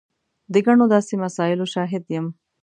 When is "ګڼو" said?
0.65-0.85